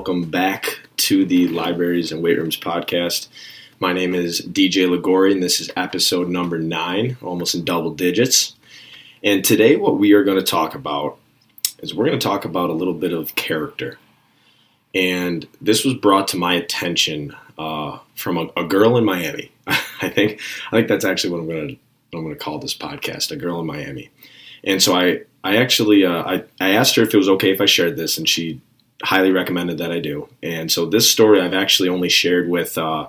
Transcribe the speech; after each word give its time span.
welcome 0.00 0.30
back 0.30 0.80
to 0.96 1.26
the 1.26 1.46
Libraries 1.48 2.10
and 2.10 2.22
Weight 2.22 2.38
Rooms 2.38 2.58
podcast. 2.58 3.28
My 3.80 3.92
name 3.92 4.14
is 4.14 4.40
DJ 4.40 4.88
Ligori, 4.88 5.30
and 5.30 5.42
this 5.42 5.60
is 5.60 5.70
episode 5.76 6.30
number 6.30 6.58
nine, 6.58 7.18
almost 7.20 7.54
in 7.54 7.66
double 7.66 7.90
digits. 7.90 8.56
And 9.22 9.44
today, 9.44 9.76
what 9.76 9.98
we 9.98 10.14
are 10.14 10.24
going 10.24 10.38
to 10.38 10.42
talk 10.42 10.74
about 10.74 11.18
is 11.80 11.94
we're 11.94 12.06
going 12.06 12.18
to 12.18 12.26
talk 12.26 12.46
about 12.46 12.70
a 12.70 12.72
little 12.72 12.94
bit 12.94 13.12
of 13.12 13.34
character. 13.34 13.98
And 14.94 15.46
this 15.60 15.84
was 15.84 15.92
brought 15.92 16.28
to 16.28 16.38
my 16.38 16.54
attention 16.54 17.36
uh, 17.58 17.98
from 18.14 18.38
a, 18.38 18.48
a, 18.56 18.64
girl 18.64 18.96
in 18.96 19.04
Miami. 19.04 19.52
I 19.66 20.08
think 20.08 20.40
I 20.68 20.76
think 20.76 20.88
that's 20.88 21.04
actually 21.04 21.32
what 21.32 21.40
I'm 21.40 21.46
going 21.46 21.68
to 21.68 22.16
I'm 22.16 22.24
going 22.24 22.34
to 22.34 22.42
call 22.42 22.58
this 22.58 22.74
podcast, 22.74 23.32
"A 23.32 23.36
Girl 23.36 23.60
in 23.60 23.66
Miami." 23.66 24.08
And 24.64 24.82
so 24.82 24.96
I 24.96 25.24
I 25.44 25.58
actually 25.58 26.06
uh, 26.06 26.22
I 26.22 26.44
I 26.58 26.70
asked 26.70 26.96
her 26.96 27.02
if 27.02 27.12
it 27.12 27.18
was 27.18 27.28
okay 27.28 27.52
if 27.52 27.60
I 27.60 27.66
shared 27.66 27.98
this, 27.98 28.16
and 28.16 28.26
she 28.26 28.62
highly 29.02 29.32
recommended 29.32 29.78
that 29.78 29.92
I 29.92 30.00
do. 30.00 30.28
And 30.42 30.70
so 30.70 30.86
this 30.86 31.10
story 31.10 31.40
I've 31.40 31.54
actually 31.54 31.88
only 31.88 32.08
shared 32.08 32.48
with 32.48 32.76
uh, 32.76 33.08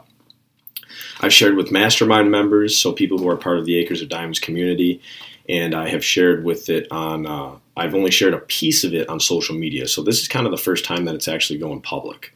I've 1.22 1.34
shared 1.34 1.56
with 1.56 1.72
mastermind 1.72 2.32
members, 2.32 2.78
so 2.78 2.92
people 2.92 3.20
who 3.20 3.30
are 3.30 3.38
part 3.38 3.60
of 3.60 3.66
the 3.66 3.78
Acres 3.78 4.02
of 4.02 4.10
Diamonds 4.10 4.40
community, 4.40 5.02
and 5.48 5.76
I 5.76 5.90
have 5.90 6.04
shared 6.04 6.44
with 6.44 6.70
it 6.70 6.88
on. 6.92 7.28
Uh, 7.28 7.56
I've 7.78 7.96
only 7.96 8.12
shared 8.12 8.34
a 8.34 8.40
piece 8.40 8.84
of 8.84 8.94
it 8.94 9.08
on 9.08 9.20
social 9.20 9.56
media, 9.56 9.88
so 9.88 10.02
this 10.02 10.20
is 10.22 10.28
kind 10.28 10.46
of 10.48 10.52
the 10.52 10.58
first 10.58 10.84
time 10.84 11.06
that 11.06 11.16
it's 11.16 11.28
actually 11.28 11.60
going 11.60 11.82
public, 11.82 12.34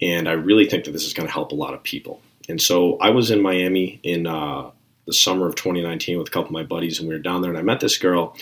and 0.00 0.28
I 0.28 0.32
really 0.32 0.66
think 0.66 0.84
that 0.84 0.92
this 0.92 1.06
is 1.06 1.12
going 1.12 1.26
to 1.26 1.32
help 1.32 1.52
a 1.52 1.56
lot 1.56 1.74
of 1.74 1.82
people. 1.82 2.22
And 2.48 2.60
so 2.60 2.96
I 2.98 3.10
was 3.10 3.30
in 3.30 3.42
Miami 3.42 4.00
in 4.02 4.26
uh, 4.26 4.70
the 5.06 5.12
summer 5.12 5.46
of 5.46 5.54
2019 5.54 6.18
with 6.18 6.28
a 6.28 6.30
couple 6.30 6.48
of 6.48 6.52
my 6.52 6.62
buddies, 6.62 6.98
and 6.98 7.08
we 7.08 7.14
were 7.14 7.20
down 7.20 7.42
there, 7.42 7.50
and 7.50 7.58
I 7.58 7.62
met 7.62 7.80
this 7.80 7.98
girl, 7.98 8.32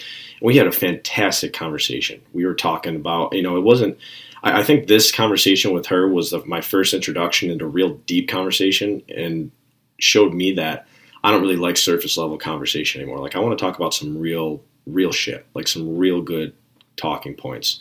and 0.41 0.43
we 0.43 0.57
had 0.57 0.69
a 0.69 0.73
fantastic 0.73 1.53
conversation. 1.53 2.23
We 2.33 2.47
were 2.47 2.55
talking 2.55 2.95
about, 2.95 3.35
you 3.35 3.43
know, 3.43 3.57
it 3.57 3.63
wasn't. 3.63 3.99
I, 4.43 4.61
I 4.61 4.63
think 4.63 4.87
this 4.87 5.13
conversation 5.13 5.73
with 5.73 5.87
her 5.87 6.09
was 6.09 6.31
the, 6.31 6.45
my 6.45 6.61
first 6.61 6.95
introduction 6.95 7.51
into 7.51 7.67
real 7.67 7.95
deep 8.07 8.29
conversation, 8.29 9.03
and 9.09 9.51
showed 9.99 10.35
me 10.35 10.53
that 10.53 10.87
I 11.25 11.31
don't 11.31 11.43
really 11.43 11.57
like 11.57 11.77
surface 11.77 12.17
level 12.17 12.37
conversation 12.39 13.01
anymore. 13.01 13.21
Like 13.21 13.37
I 13.37 13.39
want 13.39 13.57
to 13.57 13.65
talk 13.65 13.77
about 13.77 13.95
some 13.95 14.19
real, 14.19 14.63
real 14.87 15.13
shit, 15.13 15.47
like 15.55 15.69
some 15.69 15.97
real 15.97 16.21
good 16.21 16.53
talking 16.97 17.35
points. 17.35 17.81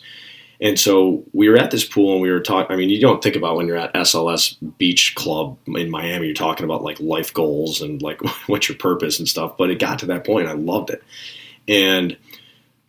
And 0.60 0.78
so 0.78 1.24
we 1.32 1.48
were 1.48 1.56
at 1.56 1.72
this 1.72 1.84
pool 1.84 2.12
and 2.12 2.22
we 2.22 2.30
were 2.30 2.38
talking. 2.38 2.72
I 2.72 2.78
mean, 2.78 2.88
you 2.88 3.00
don't 3.00 3.20
think 3.20 3.34
about 3.34 3.56
when 3.56 3.66
you're 3.66 3.76
at 3.76 3.92
SLS 3.94 4.56
Beach 4.78 5.16
Club 5.16 5.58
in 5.66 5.90
Miami, 5.90 6.26
you're 6.26 6.34
talking 6.34 6.64
about 6.64 6.84
like 6.84 7.00
life 7.00 7.34
goals 7.34 7.82
and 7.82 8.00
like 8.00 8.20
what's 8.46 8.68
your 8.68 8.78
purpose 8.78 9.18
and 9.18 9.28
stuff. 9.28 9.56
But 9.58 9.70
it 9.70 9.80
got 9.80 9.98
to 10.00 10.06
that 10.06 10.24
point, 10.24 10.46
I 10.46 10.52
loved 10.52 10.90
it. 10.90 11.02
And 11.66 12.16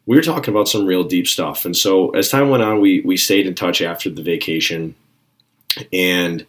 we 0.05 0.15
were 0.15 0.21
talking 0.21 0.53
about 0.53 0.67
some 0.67 0.85
real 0.85 1.03
deep 1.03 1.27
stuff. 1.27 1.65
And 1.65 1.75
so 1.75 2.09
as 2.11 2.29
time 2.29 2.49
went 2.49 2.63
on, 2.63 2.81
we 2.81 3.01
we 3.01 3.17
stayed 3.17 3.47
in 3.47 3.55
touch 3.55 3.81
after 3.81 4.09
the 4.09 4.21
vacation. 4.21 4.95
And 5.91 6.45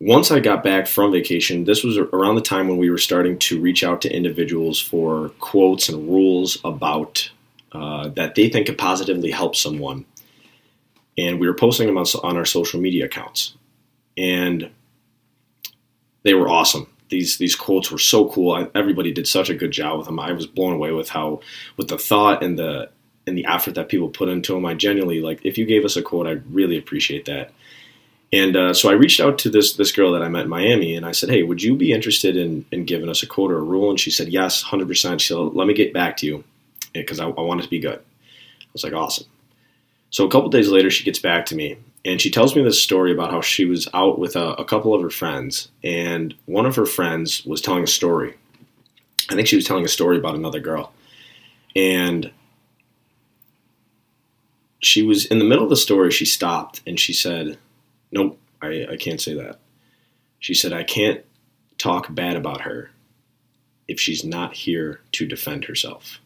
once 0.00 0.30
I 0.30 0.40
got 0.40 0.64
back 0.64 0.86
from 0.86 1.12
vacation, 1.12 1.64
this 1.64 1.84
was 1.84 1.96
around 1.96 2.34
the 2.34 2.40
time 2.40 2.68
when 2.68 2.78
we 2.78 2.90
were 2.90 2.98
starting 2.98 3.38
to 3.40 3.60
reach 3.60 3.84
out 3.84 4.02
to 4.02 4.14
individuals 4.14 4.80
for 4.80 5.30
quotes 5.40 5.88
and 5.88 6.08
rules 6.08 6.58
about 6.64 7.30
uh, 7.72 8.08
that 8.08 8.34
they 8.34 8.48
think 8.48 8.66
could 8.66 8.78
positively 8.78 9.30
help 9.30 9.56
someone 9.56 10.04
and 11.16 11.38
we 11.38 11.46
were 11.46 11.54
posting 11.54 11.86
them 11.86 11.98
on, 11.98 12.06
on 12.22 12.36
our 12.36 12.44
social 12.44 12.80
media 12.80 13.04
accounts, 13.04 13.54
and 14.16 14.70
they 16.22 16.34
were 16.34 16.48
awesome. 16.48 16.86
These 17.10 17.38
these 17.38 17.54
quotes 17.54 17.90
were 17.90 17.98
so 17.98 18.28
cool. 18.30 18.52
I, 18.52 18.68
everybody 18.74 19.12
did 19.12 19.28
such 19.28 19.50
a 19.50 19.54
good 19.54 19.70
job 19.70 19.98
with 19.98 20.06
them. 20.06 20.18
I 20.18 20.32
was 20.32 20.46
blown 20.46 20.72
away 20.72 20.92
with 20.92 21.10
how 21.10 21.40
with 21.76 21.88
the 21.88 21.98
thought 21.98 22.42
and 22.42 22.58
the 22.58 22.90
and 23.26 23.36
the 23.36 23.46
effort 23.46 23.74
that 23.74 23.88
people 23.88 24.08
put 24.08 24.28
into 24.28 24.54
them. 24.54 24.66
I 24.66 24.74
genuinely 24.74 25.20
like 25.20 25.40
if 25.44 25.58
you 25.58 25.66
gave 25.66 25.84
us 25.84 25.96
a 25.96 26.02
quote, 26.02 26.26
I'd 26.26 26.52
really 26.52 26.78
appreciate 26.78 27.26
that. 27.26 27.52
And 28.32 28.56
uh, 28.56 28.74
so 28.74 28.90
I 28.90 28.94
reached 28.94 29.20
out 29.20 29.38
to 29.40 29.50
this 29.50 29.74
this 29.74 29.92
girl 29.92 30.12
that 30.12 30.22
I 30.22 30.28
met 30.28 30.44
in 30.44 30.48
Miami, 30.48 30.96
and 30.96 31.06
I 31.06 31.12
said, 31.12 31.30
"Hey, 31.30 31.42
would 31.42 31.62
you 31.62 31.76
be 31.76 31.92
interested 31.92 32.36
in 32.36 32.64
in 32.72 32.84
giving 32.84 33.08
us 33.08 33.22
a 33.22 33.26
quote 33.26 33.52
or 33.52 33.58
a 33.58 33.62
rule?" 33.62 33.90
And 33.90 34.00
she 34.00 34.10
said, 34.10 34.28
"Yes, 34.28 34.62
hundred 34.62 34.88
percent." 34.88 35.20
She 35.20 35.28
said, 35.28 35.36
"Let 35.36 35.68
me 35.68 35.74
get 35.74 35.92
back 35.92 36.16
to 36.18 36.26
you 36.26 36.44
because 36.92 37.20
I, 37.20 37.26
I 37.26 37.40
want 37.42 37.60
it 37.60 37.64
to 37.64 37.70
be 37.70 37.78
good." 37.78 37.98
I 37.98 38.70
was 38.72 38.82
like, 38.82 38.92
"Awesome." 38.92 39.26
So 40.10 40.26
a 40.26 40.30
couple 40.30 40.48
days 40.48 40.68
later, 40.68 40.90
she 40.90 41.04
gets 41.04 41.18
back 41.18 41.46
to 41.46 41.54
me 41.54 41.76
and 42.04 42.20
she 42.20 42.30
tells 42.30 42.54
me 42.54 42.62
this 42.62 42.82
story 42.82 43.12
about 43.12 43.30
how 43.30 43.40
she 43.40 43.64
was 43.64 43.88
out 43.94 44.18
with 44.18 44.36
a, 44.36 44.50
a, 44.54 44.64
couple 44.64 44.94
of 44.94 45.00
her 45.00 45.10
friends, 45.10 45.68
and 45.82 46.34
one 46.44 46.66
of 46.66 46.76
her 46.76 46.84
friends 46.84 47.44
was 47.46 47.60
telling 47.60 47.84
a 47.84 47.88
story. 47.88 48.34
I 49.30 49.34
think 49.34 49.48
she 49.48 49.56
was 49.56 49.64
telling 49.64 49.84
a 49.84 49.88
story 49.88 50.18
about 50.18 50.34
another 50.34 50.60
girl, 50.60 50.92
and 51.74 52.30
she 54.80 55.02
was 55.02 55.24
in 55.24 55.38
the 55.38 55.46
middle 55.46 55.64
of 55.64 55.70
the 55.70 55.76
story. 55.76 56.10
She 56.10 56.26
stopped 56.26 56.82
and 56.86 57.00
she 57.00 57.14
said, 57.14 57.58
"Nope, 58.12 58.38
I, 58.60 58.86
I 58.92 58.96
can't 58.96 59.20
say 59.20 59.34
that." 59.34 59.60
She 60.38 60.52
said, 60.52 60.74
"I 60.74 60.82
can't 60.82 61.24
talk 61.78 62.14
bad 62.14 62.36
about 62.36 62.62
her 62.62 62.90
if 63.88 63.98
she's 63.98 64.24
not 64.24 64.52
here 64.52 65.00
to 65.12 65.26
defend 65.26 65.64
herself." 65.64 66.20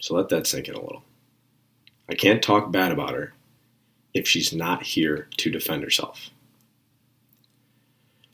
So 0.00 0.14
let 0.14 0.28
that 0.30 0.46
sink 0.46 0.68
in 0.68 0.74
a 0.74 0.80
little. 0.80 1.04
I 2.10 2.14
can't 2.14 2.42
talk 2.42 2.70
bad 2.72 2.92
about 2.92 3.14
her 3.14 3.32
if 4.14 4.26
she's 4.26 4.52
not 4.52 4.82
here 4.82 5.28
to 5.38 5.50
defend 5.50 5.82
herself. 5.82 6.30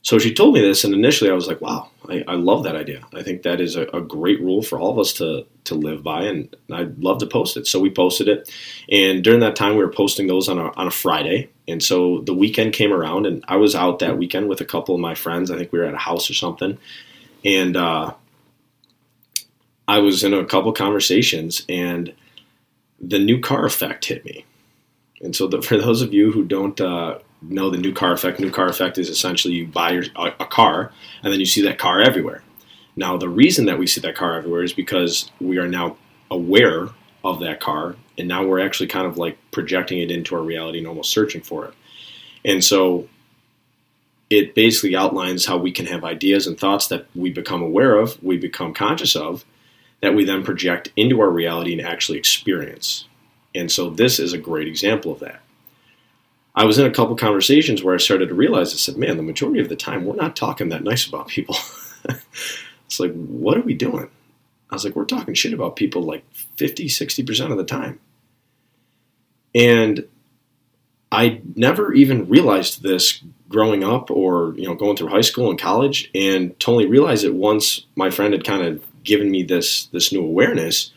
So 0.05 0.19
she 0.19 0.35
told 0.35 0.53
me 0.53 0.61
this, 0.61 0.83
and 0.83 0.93
initially 0.93 1.31
I 1.31 1.33
was 1.33 1.47
like, 1.47 1.61
wow, 1.61 1.89
I, 2.07 2.23
I 2.27 2.35
love 2.35 2.63
that 2.65 2.75
idea. 2.75 3.01
I 3.11 3.23
think 3.23 3.41
that 3.41 3.59
is 3.59 3.75
a, 3.75 3.87
a, 3.87 4.01
great 4.01 4.39
rule 4.39 4.61
for 4.61 4.77
all 4.77 4.91
of 4.91 4.99
us 4.99 5.13
to, 5.13 5.47
to 5.63 5.73
live 5.73 6.03
by, 6.03 6.25
and 6.25 6.55
I'd 6.71 6.99
love 6.99 7.17
to 7.21 7.25
post 7.25 7.57
it. 7.57 7.65
So 7.65 7.79
we 7.79 7.89
posted 7.89 8.27
it. 8.27 8.47
And 8.87 9.23
during 9.23 9.39
that 9.39 9.55
time, 9.55 9.71
we 9.71 9.83
were 9.83 9.91
posting 9.91 10.27
those 10.27 10.47
on 10.47 10.59
a, 10.59 10.71
on 10.73 10.85
a 10.85 10.91
Friday. 10.91 11.49
And 11.67 11.81
so 11.81 12.21
the 12.21 12.35
weekend 12.35 12.73
came 12.73 12.93
around, 12.93 13.25
and 13.25 13.43
I 13.47 13.55
was 13.55 13.73
out 13.73 13.97
that 13.97 14.19
weekend 14.19 14.47
with 14.47 14.61
a 14.61 14.65
couple 14.65 14.93
of 14.93 15.01
my 15.01 15.15
friends. 15.15 15.49
I 15.49 15.57
think 15.57 15.71
we 15.71 15.79
were 15.79 15.85
at 15.85 15.95
a 15.95 15.97
house 15.97 16.29
or 16.29 16.35
something. 16.35 16.77
And 17.43 17.75
uh, 17.75 18.13
I 19.87 19.97
was 19.97 20.23
in 20.23 20.35
a 20.35 20.45
couple 20.45 20.71
conversations, 20.71 21.65
and 21.67 22.13
the 22.99 23.19
new 23.19 23.39
car 23.39 23.65
effect 23.65 24.05
hit 24.05 24.25
me. 24.25 24.45
And 25.21 25.35
so, 25.35 25.47
the, 25.47 25.61
for 25.61 25.77
those 25.77 26.01
of 26.01 26.13
you 26.13 26.31
who 26.31 26.43
don't 26.43 26.79
uh, 26.79 27.19
know 27.41 27.69
the 27.69 27.77
new 27.77 27.93
car 27.93 28.13
effect, 28.13 28.39
new 28.39 28.51
car 28.51 28.67
effect 28.67 28.97
is 28.97 29.09
essentially 29.09 29.53
you 29.53 29.67
buy 29.67 29.91
your, 29.91 30.03
a, 30.15 30.33
a 30.39 30.45
car 30.45 30.91
and 31.23 31.31
then 31.31 31.39
you 31.39 31.45
see 31.45 31.61
that 31.61 31.79
car 31.79 32.01
everywhere. 32.01 32.43
Now, 32.95 33.17
the 33.17 33.29
reason 33.29 33.65
that 33.65 33.77
we 33.77 33.87
see 33.87 34.01
that 34.01 34.15
car 34.15 34.37
everywhere 34.37 34.63
is 34.63 34.73
because 34.73 35.31
we 35.39 35.57
are 35.57 35.67
now 35.67 35.97
aware 36.31 36.87
of 37.23 37.39
that 37.39 37.59
car, 37.59 37.95
and 38.17 38.27
now 38.27 38.45
we're 38.45 38.63
actually 38.63 38.87
kind 38.87 39.07
of 39.07 39.17
like 39.17 39.37
projecting 39.51 39.99
it 39.99 40.11
into 40.11 40.35
our 40.35 40.41
reality 40.41 40.79
and 40.79 40.87
almost 40.87 41.11
searching 41.11 41.41
for 41.41 41.65
it. 41.65 41.73
And 42.43 42.63
so, 42.63 43.07
it 44.29 44.55
basically 44.55 44.95
outlines 44.95 45.45
how 45.45 45.57
we 45.57 45.71
can 45.71 45.85
have 45.85 46.03
ideas 46.03 46.47
and 46.47 46.59
thoughts 46.59 46.87
that 46.87 47.05
we 47.15 47.31
become 47.31 47.61
aware 47.61 47.95
of, 47.95 48.21
we 48.23 48.37
become 48.37 48.73
conscious 48.73 49.15
of, 49.15 49.45
that 50.05 50.13
we 50.13 50.23
then 50.23 50.43
project 50.43 50.91
into 50.95 51.19
our 51.19 51.31
reality 51.31 51.73
and 51.73 51.81
actually 51.81 52.19
experience. 52.19 53.07
And 53.55 53.71
so 53.71 53.89
this 53.89 54.19
is 54.19 54.33
a 54.33 54.37
great 54.37 54.67
example 54.67 55.11
of 55.11 55.19
that. 55.21 55.41
I 56.53 56.65
was 56.65 56.77
in 56.77 56.85
a 56.85 56.91
couple 56.91 57.15
conversations 57.15 57.81
where 57.83 57.95
I 57.95 57.97
started 57.97 58.29
to 58.29 58.35
realize 58.35 58.71
I 58.71 58.77
said, 58.77 58.97
man, 58.97 59.17
the 59.17 59.23
majority 59.23 59.61
of 59.61 59.67
the 59.67 59.75
time 59.75 60.05
we're 60.05 60.15
not 60.15 60.35
talking 60.35 60.69
that 60.69 60.83
nice 60.83 61.07
about 61.07 61.27
people. 61.27 61.55
it's 62.85 62.99
like, 62.99 63.13
what 63.13 63.57
are 63.57 63.61
we 63.61 63.73
doing? 63.73 64.07
I 64.69 64.75
was 64.75 64.85
like, 64.85 64.95
we're 64.95 65.05
talking 65.05 65.33
shit 65.33 65.53
about 65.53 65.75
people 65.75 66.03
like 66.03 66.23
50, 66.57 66.85
60% 66.85 67.51
of 67.51 67.57
the 67.57 67.63
time. 67.63 67.99
And 69.55 70.07
I 71.11 71.41
never 71.55 71.93
even 71.93 72.29
realized 72.29 72.83
this 72.83 73.23
growing 73.49 73.83
up 73.83 74.11
or, 74.11 74.53
you 74.55 74.67
know, 74.67 74.75
going 74.75 74.97
through 74.97 75.09
high 75.09 75.21
school 75.21 75.49
and 75.49 75.59
college 75.59 76.11
and 76.13 76.59
totally 76.59 76.85
realized 76.85 77.25
it 77.25 77.33
once 77.33 77.87
my 77.95 78.11
friend 78.11 78.33
had 78.33 78.43
kind 78.43 78.61
of 78.61 78.85
given 79.05 79.31
me 79.31 79.43
this 79.43 79.85
this 79.87 80.11
new 80.11 80.21
awareness, 80.23 80.91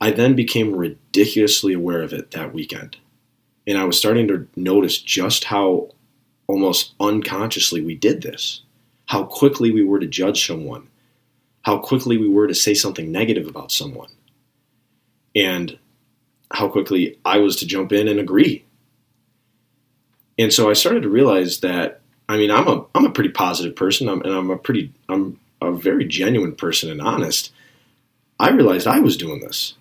I 0.00 0.10
then 0.10 0.34
became 0.34 0.74
ridiculously 0.74 1.72
aware 1.72 2.02
of 2.02 2.12
it 2.12 2.32
that 2.32 2.52
weekend. 2.52 2.98
And 3.66 3.78
I 3.78 3.84
was 3.84 3.98
starting 3.98 4.28
to 4.28 4.46
notice 4.54 5.00
just 5.00 5.44
how 5.44 5.90
almost 6.46 6.94
unconsciously 7.00 7.80
we 7.80 7.94
did 7.94 8.22
this. 8.22 8.62
How 9.06 9.24
quickly 9.24 9.70
we 9.70 9.82
were 9.82 9.98
to 9.98 10.06
judge 10.06 10.46
someone. 10.46 10.88
How 11.62 11.78
quickly 11.78 12.16
we 12.16 12.28
were 12.28 12.46
to 12.46 12.54
say 12.54 12.74
something 12.74 13.10
negative 13.10 13.48
about 13.48 13.72
someone. 13.72 14.10
And 15.34 15.78
how 16.52 16.68
quickly 16.68 17.18
I 17.24 17.38
was 17.38 17.56
to 17.56 17.66
jump 17.66 17.92
in 17.92 18.08
and 18.08 18.20
agree. 18.20 18.64
And 20.38 20.52
so 20.52 20.70
I 20.70 20.74
started 20.74 21.02
to 21.02 21.08
realize 21.08 21.60
that 21.60 22.00
I 22.28 22.36
mean 22.36 22.50
I'm 22.50 22.68
a 22.68 22.84
I'm 22.94 23.04
a 23.04 23.10
pretty 23.10 23.30
positive 23.30 23.74
person 23.74 24.08
I'm, 24.08 24.22
and 24.22 24.32
I'm 24.32 24.50
a 24.50 24.58
pretty 24.58 24.92
I'm 25.08 25.38
a 25.60 25.72
very 25.72 26.04
genuine 26.04 26.54
person 26.54 26.90
and 26.90 27.00
honest, 27.00 27.52
I 28.38 28.50
realized 28.50 28.86
I 28.86 29.00
was 29.00 29.16
doing 29.16 29.40
this. 29.40 29.74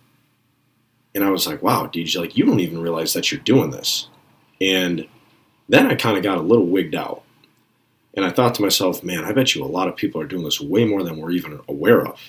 And 1.14 1.24
I 1.24 1.30
was 1.30 1.48
like, 1.48 1.62
wow, 1.62 1.88
DJ, 1.88 2.20
like 2.20 2.38
you 2.38 2.46
don't 2.46 2.60
even 2.60 2.82
realize 2.82 3.14
that 3.14 3.32
you're 3.32 3.42
doing 3.42 3.72
this. 3.72 4.08
And 4.60 5.08
then 5.70 5.88
I 5.88 5.96
kind 5.96 6.18
of 6.18 6.24
got 6.24 6.38
a 6.38 6.42
little 6.42 6.66
wigged 6.66 6.96
out. 6.96 7.24
And 8.14 8.26
I 8.26 8.30
thought 8.30 8.56
to 8.56 8.62
myself, 8.62 9.04
man, 9.04 9.26
I 9.26 9.34
bet 9.34 9.56
you 9.56 9.64
a 9.64 9.66
lot 9.66 9.88
of 9.88 9.96
people 9.96 10.22
are 10.22 10.28
doing 10.28 10.44
this 10.44 10.62
way 10.62 10.86
more 10.86 11.04
than 11.04 11.18
we're 11.18 11.32
even 11.32 11.60
aware 11.68 12.06
of. 12.06 12.20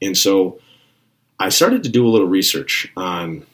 And 0.00 0.16
so 0.16 0.60
I 1.38 1.50
started 1.50 1.82
to 1.84 1.90
do 1.90 2.06
a 2.06 2.08
little 2.08 2.28
research 2.28 2.90
on 2.96 3.46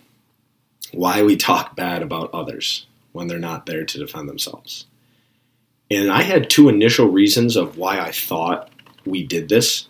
why 0.93 1.23
we 1.23 1.37
talk 1.37 1.75
bad 1.75 2.03
about 2.03 2.33
others 2.33 2.87
when 3.13 3.27
they're 3.27 3.39
not 3.39 3.67
there 3.67 3.85
to 3.85 3.99
defend 3.99 4.29
themselves. 4.29 4.87
And 5.91 6.11
I 6.11 6.23
had 6.23 6.49
two 6.49 6.69
initial 6.69 7.09
reasons 7.09 7.57
of 7.57 7.77
why 7.77 7.99
I 7.99 8.13
thought 8.13 8.71
we 9.07 9.25
did 9.25 9.49
this. 9.49 9.89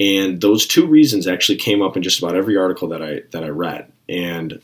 And 0.00 0.40
those 0.40 0.66
two 0.66 0.86
reasons 0.86 1.26
actually 1.26 1.58
came 1.58 1.80
up 1.80 1.96
in 1.96 2.02
just 2.02 2.18
about 2.18 2.34
every 2.34 2.56
article 2.56 2.88
that 2.88 3.02
I 3.02 3.22
that 3.30 3.44
I 3.44 3.48
read. 3.48 3.92
And 4.08 4.60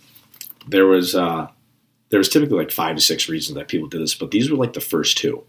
there 0.67 0.87
was 0.87 1.15
uh, 1.15 1.49
there 2.11 2.19
was 2.19 2.29
typically 2.29 2.59
like 2.59 2.71
five 2.71 2.97
to 2.97 3.03
six 3.03 3.29
reasons 3.29 3.57
that 3.57 3.69
people 3.69 3.89
did 3.89 4.03
this, 4.03 4.15
but 4.15 4.31
these 4.31 4.51
were 4.51 4.57
like 4.57 4.73
the 4.73 4.81
first 4.81 5.17
two. 5.17 5.45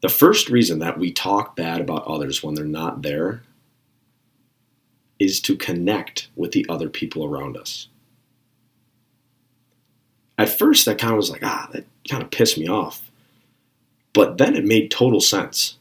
The 0.00 0.08
first 0.08 0.48
reason 0.48 0.80
that 0.80 0.98
we 0.98 1.12
talk 1.12 1.56
bad 1.56 1.80
about 1.80 2.06
others 2.06 2.42
when 2.42 2.54
they're 2.54 2.64
not 2.64 3.02
there 3.02 3.42
is 5.18 5.40
to 5.40 5.56
connect 5.56 6.28
with 6.36 6.52
the 6.52 6.66
other 6.68 6.88
people 6.88 7.24
around 7.24 7.56
us. 7.56 7.88
At 10.36 10.48
first, 10.48 10.84
that 10.84 10.98
kind 10.98 11.12
of 11.12 11.16
was 11.16 11.30
like, 11.30 11.42
ah, 11.42 11.68
that 11.72 11.84
kind 12.08 12.22
of 12.22 12.30
pissed 12.30 12.58
me 12.58 12.68
off. 12.68 13.10
But 14.12 14.38
then 14.38 14.54
it 14.54 14.64
made 14.64 14.90
total 14.90 15.20
sense. 15.20 15.77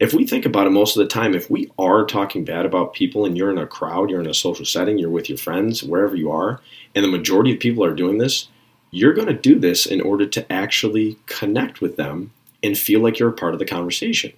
If 0.00 0.14
we 0.14 0.26
think 0.26 0.46
about 0.46 0.66
it 0.66 0.70
most 0.70 0.96
of 0.96 1.02
the 1.02 1.08
time, 1.08 1.34
if 1.34 1.50
we 1.50 1.70
are 1.78 2.04
talking 2.04 2.44
bad 2.44 2.64
about 2.64 2.94
people 2.94 3.24
and 3.24 3.36
you're 3.36 3.50
in 3.50 3.58
a 3.58 3.66
crowd, 3.66 4.10
you're 4.10 4.20
in 4.20 4.28
a 4.28 4.34
social 4.34 4.64
setting, 4.64 4.98
you're 4.98 5.10
with 5.10 5.28
your 5.28 5.38
friends, 5.38 5.82
wherever 5.82 6.14
you 6.14 6.30
are, 6.30 6.60
and 6.94 7.04
the 7.04 7.10
majority 7.10 7.52
of 7.52 7.60
people 7.60 7.84
are 7.84 7.94
doing 7.94 8.18
this, 8.18 8.48
you're 8.90 9.12
going 9.12 9.26
to 9.26 9.34
do 9.34 9.58
this 9.58 9.86
in 9.86 10.00
order 10.00 10.24
to 10.26 10.52
actually 10.52 11.18
connect 11.26 11.80
with 11.80 11.96
them 11.96 12.32
and 12.62 12.78
feel 12.78 13.00
like 13.00 13.18
you're 13.18 13.28
a 13.30 13.32
part 13.32 13.54
of 13.54 13.58
the 13.58 13.64
conversation. 13.64 14.32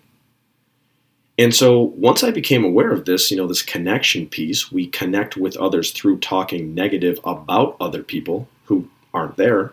And 1.39 1.55
so 1.55 1.81
once 1.81 2.23
I 2.23 2.31
became 2.31 2.65
aware 2.65 2.91
of 2.91 3.05
this, 3.05 3.31
you 3.31 3.37
know, 3.37 3.47
this 3.47 3.63
connection 3.63 4.27
piece, 4.27 4.73
we 4.73 4.87
connect 4.87 5.37
with 5.37 5.57
others 5.57 5.91
through 5.91 6.19
talking 6.19 6.75
negative 6.75 7.19
about 7.25 7.77
other 7.81 8.03
people 8.03 8.49
who 8.65 8.89
aren't 9.15 9.37
there. 9.37 9.73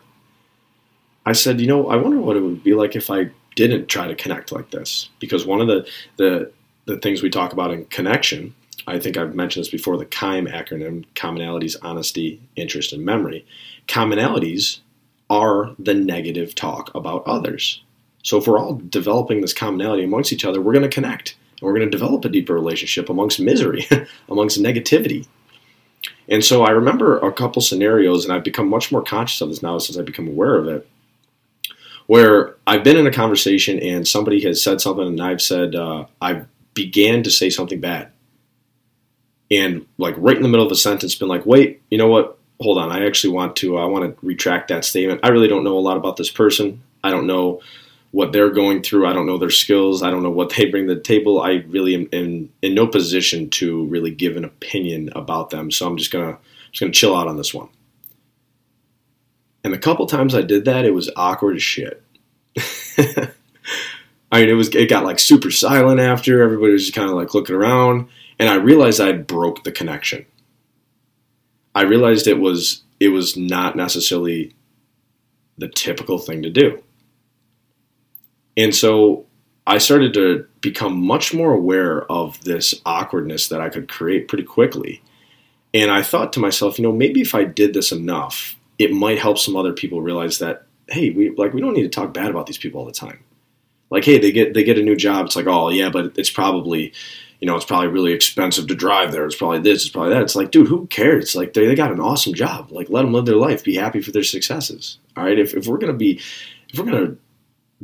I 1.25 1.33
said, 1.33 1.59
you 1.59 1.67
know, 1.67 1.89
I 1.89 1.97
wonder 1.97 2.19
what 2.19 2.37
it 2.37 2.41
would 2.41 2.63
be 2.63 2.73
like 2.73 2.95
if 2.95 3.09
I 3.09 3.31
didn't 3.57 3.87
try 3.87 4.07
to 4.07 4.15
connect 4.15 4.53
like 4.53 4.69
this. 4.69 5.09
Because 5.19 5.45
one 5.45 5.59
of 5.59 5.67
the 5.67 5.89
the 6.15 6.51
the 6.85 6.97
things 6.97 7.21
we 7.21 7.29
talk 7.29 7.51
about 7.51 7.73
in 7.73 7.83
connection, 7.85 8.55
I 8.87 8.97
think 8.97 9.17
I've 9.17 9.35
mentioned 9.35 9.65
this 9.65 9.71
before, 9.71 9.97
the 9.97 10.05
KIME 10.05 10.47
acronym, 10.47 11.03
commonalities, 11.15 11.75
honesty, 11.81 12.39
interest, 12.55 12.93
and 12.93 13.03
memory. 13.03 13.45
Commonalities 13.89 14.79
are 15.29 15.75
the 15.77 15.93
negative 15.93 16.55
talk 16.55 16.95
about 16.95 17.27
others. 17.27 17.83
So 18.23 18.37
if 18.37 18.47
we're 18.47 18.59
all 18.59 18.75
developing 18.89 19.41
this 19.41 19.53
commonality 19.53 20.05
amongst 20.05 20.31
each 20.31 20.45
other, 20.45 20.61
we're 20.61 20.73
going 20.73 20.89
to 20.89 20.95
connect. 20.95 21.35
And 21.59 21.67
we're 21.67 21.73
going 21.73 21.89
to 21.89 21.97
develop 21.97 22.23
a 22.23 22.29
deeper 22.29 22.53
relationship 22.53 23.09
amongst 23.09 23.39
misery, 23.39 23.85
amongst 24.29 24.61
negativity. 24.61 25.27
And 26.29 26.43
so 26.43 26.63
I 26.63 26.69
remember 26.69 27.19
a 27.19 27.33
couple 27.33 27.61
scenarios, 27.61 28.23
and 28.23 28.33
I've 28.33 28.43
become 28.43 28.69
much 28.69 28.91
more 28.91 29.01
conscious 29.01 29.41
of 29.41 29.49
this 29.49 29.63
now 29.63 29.77
since 29.77 29.97
I've 29.97 30.05
become 30.05 30.27
aware 30.27 30.55
of 30.55 30.67
it, 30.67 30.87
where 32.07 32.55
I've 32.65 32.83
been 32.83 32.97
in 32.97 33.05
a 33.05 33.11
conversation 33.11 33.79
and 33.79 34.07
somebody 34.07 34.41
has 34.43 34.61
said 34.61 34.81
something, 34.81 35.07
and 35.07 35.21
I've 35.21 35.41
said, 35.41 35.75
uh, 35.75 36.05
I 36.21 36.43
began 36.73 37.23
to 37.23 37.31
say 37.31 37.49
something 37.49 37.79
bad. 37.79 38.11
And 39.49 39.85
like 39.97 40.15
right 40.17 40.35
in 40.35 40.43
the 40.43 40.49
middle 40.49 40.65
of 40.65 40.71
a 40.71 40.75
sentence, 40.75 41.15
been 41.15 41.27
like, 41.27 41.45
wait, 41.45 41.81
you 41.89 41.97
know 41.97 42.07
what? 42.07 42.37
Hold 42.59 42.79
on. 42.79 42.91
I 42.91 43.05
actually 43.05 43.33
want 43.33 43.55
to, 43.57 43.77
uh, 43.77 43.81
I 43.81 43.85
want 43.85 44.05
to 44.05 44.25
retract 44.25 44.69
that 44.69 44.83
statement. 44.83 45.21
I 45.23 45.29
really 45.29 45.47
don't 45.47 45.63
know 45.63 45.77
a 45.77 45.79
lot 45.79 45.97
about 45.97 46.17
this 46.17 46.31
person. 46.31 46.81
I 47.03 47.11
don't 47.11 47.27
know 47.27 47.61
what 48.11 48.31
they're 48.31 48.49
going 48.49 48.81
through. 48.81 49.05
I 49.07 49.13
don't 49.13 49.25
know 49.25 49.37
their 49.37 49.49
skills. 49.49 50.01
I 50.01 50.09
don't 50.09 50.23
know 50.23 50.31
what 50.31 50.53
they 50.55 50.65
bring 50.65 50.87
to 50.87 50.95
the 50.95 51.01
table. 51.01 51.41
I 51.41 51.63
really 51.67 51.93
am 51.93 52.09
in, 52.11 52.49
in 52.61 52.73
no 52.73 52.87
position 52.87 53.49
to 53.51 53.85
really 53.85 54.11
give 54.11 54.37
an 54.37 54.45
opinion 54.45 55.11
about 55.15 55.49
them. 55.49 55.71
So 55.71 55.87
I'm 55.87 55.97
just 55.97 56.11
gonna 56.11 56.37
just 56.71 56.79
gonna 56.79 56.91
chill 56.91 57.15
out 57.15 57.27
on 57.27 57.37
this 57.37 57.53
one. 57.53 57.69
And 59.63 59.73
the 59.73 59.77
couple 59.77 60.05
times 60.05 60.35
I 60.35 60.41
did 60.41 60.65
that, 60.65 60.85
it 60.85 60.93
was 60.93 61.09
awkward 61.15 61.57
as 61.57 61.63
shit. 61.63 62.01
I 64.31 64.41
mean, 64.41 64.49
it 64.49 64.53
was 64.53 64.69
it 64.69 64.89
got 64.89 65.03
like 65.05 65.19
super 65.19 65.51
silent 65.51 65.99
after. 65.99 66.41
Everybody 66.41 66.73
was 66.73 66.83
just 66.83 66.95
kind 66.95 67.09
of 67.09 67.15
like 67.15 67.33
looking 67.33 67.55
around, 67.55 68.07
and 68.39 68.49
I 68.49 68.55
realized 68.55 68.99
I 68.99 69.13
broke 69.13 69.63
the 69.63 69.71
connection. 69.71 70.25
I 71.73 71.81
realized 71.83 72.27
it 72.27 72.39
was 72.39 72.83
it 72.99 73.09
was 73.09 73.37
not 73.37 73.75
necessarily 73.75 74.53
the 75.57 75.69
typical 75.69 76.17
thing 76.17 76.43
to 76.43 76.49
do. 76.49 76.83
And 78.55 78.75
so 78.75 79.25
I 79.65 79.77
started 79.77 80.13
to 80.15 80.47
become 80.61 81.05
much 81.05 81.33
more 81.33 81.53
aware 81.53 82.11
of 82.11 82.43
this 82.43 82.73
awkwardness 82.85 83.47
that 83.49 83.61
I 83.61 83.69
could 83.69 83.87
create 83.87 84.27
pretty 84.27 84.43
quickly. 84.43 85.01
And 85.73 85.91
I 85.91 86.01
thought 86.01 86.33
to 86.33 86.39
myself, 86.39 86.79
you 86.79 86.83
know, 86.83 86.91
maybe 86.91 87.21
if 87.21 87.35
I 87.35 87.43
did 87.43 87.73
this 87.73 87.91
enough, 87.91 88.56
it 88.77 88.91
might 88.91 89.19
help 89.19 89.37
some 89.37 89.55
other 89.55 89.73
people 89.73 90.01
realize 90.01 90.39
that, 90.39 90.65
hey, 90.87 91.09
we 91.11 91.29
like 91.31 91.53
we 91.53 91.61
don't 91.61 91.73
need 91.73 91.83
to 91.83 91.89
talk 91.89 92.13
bad 92.13 92.29
about 92.29 92.47
these 92.47 92.57
people 92.57 92.79
all 92.79 92.85
the 92.85 92.91
time. 92.91 93.23
Like, 93.89 94.03
hey, 94.03 94.17
they 94.17 94.31
get 94.31 94.53
they 94.53 94.63
get 94.63 94.77
a 94.77 94.83
new 94.83 94.95
job. 94.95 95.25
It's 95.25 95.35
like, 95.35 95.47
oh 95.47 95.69
yeah, 95.69 95.89
but 95.89 96.17
it's 96.17 96.31
probably, 96.31 96.93
you 97.39 97.47
know, 97.47 97.55
it's 97.55 97.65
probably 97.65 97.87
really 97.87 98.13
expensive 98.13 98.67
to 98.67 98.75
drive 98.75 99.11
there. 99.11 99.25
It's 99.25 99.35
probably 99.35 99.59
this. 99.59 99.83
It's 99.83 99.91
probably 99.91 100.13
that. 100.13 100.23
It's 100.23 100.35
like, 100.35 100.51
dude, 100.51 100.67
who 100.67 100.87
cares? 100.87 101.35
Like, 101.35 101.53
they, 101.53 101.65
they 101.65 101.75
got 101.75 101.91
an 101.91 101.99
awesome 101.99 102.33
job. 102.33 102.71
Like, 102.71 102.89
let 102.89 103.03
them 103.03 103.13
live 103.13 103.25
their 103.25 103.35
life. 103.35 103.63
Be 103.63 103.75
happy 103.75 104.01
for 104.01 104.11
their 104.11 104.23
successes. 104.23 104.99
All 105.15 105.23
right. 105.23 105.39
If, 105.39 105.53
if 105.53 105.67
we're 105.67 105.77
gonna 105.77 105.93
be, 105.93 106.21
if 106.69 106.79
we're 106.79 106.85
gonna 106.85 107.15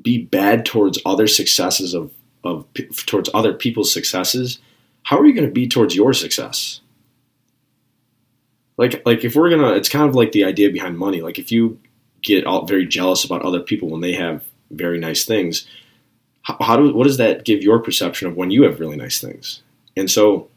be 0.01 0.17
bad 0.23 0.65
towards 0.65 0.99
other 1.05 1.27
successes 1.27 1.93
of, 1.93 2.11
of 2.43 2.65
towards 3.05 3.29
other 3.33 3.53
people's 3.53 3.93
successes, 3.93 4.59
how 5.03 5.19
are 5.19 5.25
you 5.25 5.33
going 5.33 5.47
to 5.47 5.51
be 5.51 5.67
towards 5.67 5.95
your 5.95 6.13
success? 6.13 6.81
Like 8.77 9.05
like 9.05 9.23
if 9.23 9.35
we're 9.35 9.49
gonna, 9.49 9.73
it's 9.73 9.89
kind 9.89 10.07
of 10.07 10.15
like 10.15 10.31
the 10.31 10.45
idea 10.45 10.71
behind 10.71 10.97
money. 10.97 11.21
Like 11.21 11.39
if 11.39 11.51
you 11.51 11.79
get 12.21 12.45
all 12.45 12.65
very 12.65 12.85
jealous 12.85 13.23
about 13.23 13.43
other 13.43 13.59
people 13.59 13.89
when 13.89 14.01
they 14.01 14.13
have 14.13 14.43
very 14.71 14.97
nice 14.99 15.25
things, 15.25 15.67
how, 16.41 16.57
how 16.59 16.77
do 16.77 16.93
what 16.93 17.05
does 17.05 17.17
that 17.17 17.45
give 17.45 17.61
your 17.61 17.79
perception 17.79 18.27
of 18.27 18.35
when 18.35 18.51
you 18.51 18.63
have 18.63 18.79
really 18.79 18.97
nice 18.97 19.19
things? 19.19 19.61
And 19.95 20.09
so 20.09 20.49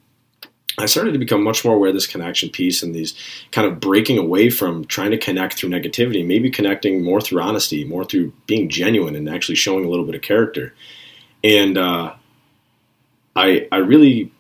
I 0.79 0.87
started 0.87 1.13
to 1.13 1.19
become 1.19 1.43
much 1.43 1.65
more 1.65 1.75
aware 1.75 1.89
of 1.89 1.95
this 1.95 2.07
connection 2.07 2.51
piece 2.51 2.83
and 2.83 2.95
these 2.95 3.15
kind 3.51 3.67
of 3.67 3.81
breaking 3.81 4.19
away 4.19 4.51
from 4.51 4.85
trying 4.85 5.11
to 5.13 5.19
connect 5.19 5.55
through 5.55 5.71
negativity, 5.71 6.27
maybe 6.27 6.51
connecting 6.51 7.03
more 7.03 7.21
through 7.21 7.41
honesty, 7.41 7.85
more 7.85 8.05
through 8.05 8.33
being 8.47 8.69
genuine 8.69 9.17
and 9.17 9.29
actually 9.29 9.55
showing 9.55 9.85
a 9.85 9.89
little 9.89 10.05
bit 10.05 10.15
of 10.15 10.21
character. 10.21 10.75
And 11.43 11.79
uh, 11.79 12.15
I, 13.35 13.69
I 13.73 13.77
really, 13.79 14.33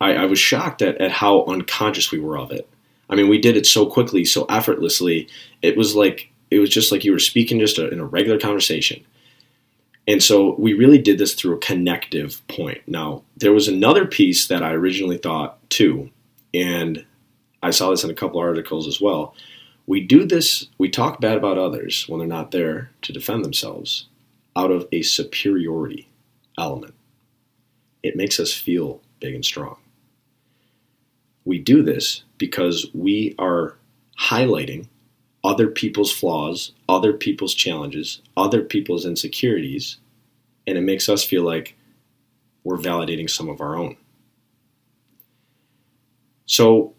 I, 0.00 0.14
I 0.14 0.24
was 0.26 0.38
shocked 0.38 0.82
at, 0.82 1.00
at 1.00 1.12
how 1.12 1.44
unconscious 1.44 2.12
we 2.12 2.18
were 2.18 2.38
of 2.38 2.50
it. 2.50 2.68
I 3.10 3.16
mean, 3.16 3.28
we 3.28 3.40
did 3.40 3.56
it 3.56 3.66
so 3.66 3.86
quickly, 3.86 4.24
so 4.24 4.44
effortlessly. 4.46 5.28
It 5.62 5.76
was 5.76 5.94
like 5.94 6.30
it 6.50 6.58
was 6.58 6.70
just 6.70 6.92
like 6.92 7.04
you 7.04 7.12
were 7.12 7.18
speaking 7.18 7.58
just 7.58 7.78
a, 7.78 7.88
in 7.88 8.00
a 8.00 8.04
regular 8.04 8.38
conversation. 8.38 9.04
And 10.06 10.22
so 10.22 10.54
we 10.58 10.72
really 10.72 10.98
did 10.98 11.18
this 11.18 11.34
through 11.34 11.56
a 11.56 11.60
connective 11.60 12.46
point. 12.48 12.80
Now, 12.86 13.24
there 13.36 13.52
was 13.52 13.68
another 13.68 14.06
piece 14.06 14.48
that 14.48 14.62
I 14.62 14.72
originally 14.72 15.18
thought 15.18 15.58
too, 15.68 16.10
and 16.54 17.04
I 17.62 17.70
saw 17.70 17.90
this 17.90 18.04
in 18.04 18.10
a 18.10 18.14
couple 18.14 18.40
articles 18.40 18.86
as 18.86 19.00
well. 19.00 19.34
We 19.86 20.00
do 20.00 20.24
this, 20.24 20.66
we 20.78 20.88
talk 20.88 21.20
bad 21.20 21.36
about 21.36 21.58
others 21.58 22.08
when 22.08 22.18
they're 22.18 22.28
not 22.28 22.52
there 22.52 22.90
to 23.02 23.12
defend 23.12 23.44
themselves 23.44 24.06
out 24.56 24.70
of 24.70 24.86
a 24.92 25.02
superiority 25.02 26.08
element. 26.58 26.94
It 28.02 28.16
makes 28.16 28.40
us 28.40 28.52
feel 28.52 29.02
big 29.20 29.34
and 29.34 29.44
strong. 29.44 29.76
We 31.48 31.58
do 31.58 31.82
this 31.82 32.24
because 32.36 32.88
we 32.92 33.34
are 33.38 33.74
highlighting 34.20 34.88
other 35.42 35.68
people's 35.68 36.12
flaws, 36.12 36.72
other 36.90 37.14
people's 37.14 37.54
challenges, 37.54 38.20
other 38.36 38.60
people's 38.60 39.06
insecurities, 39.06 39.96
and 40.66 40.76
it 40.76 40.82
makes 40.82 41.08
us 41.08 41.24
feel 41.24 41.44
like 41.44 41.74
we're 42.64 42.76
validating 42.76 43.30
some 43.30 43.48
of 43.48 43.62
our 43.62 43.76
own. 43.76 43.96
So 46.44 46.92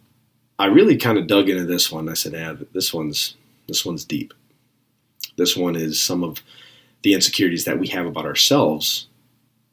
I 0.58 0.66
really 0.66 0.98
kind 0.98 1.20
of 1.20 1.28
dug 1.28 1.48
into 1.48 1.66
this 1.66 1.92
one. 1.92 2.10
I 2.10 2.16
said, 2.16 2.34
"Yeah, 2.34 2.56
this 2.74 2.92
one's 2.92 3.36
this 3.68 3.86
one's 3.86 4.04
deep. 4.04 4.34
This 5.36 5.56
one 5.56 5.76
is 5.76 6.02
some 6.02 6.24
of 6.24 6.42
the 7.04 7.14
insecurities 7.14 7.66
that 7.66 7.78
we 7.78 7.90
have 7.90 8.08
about 8.08 8.26
ourselves. 8.26 9.10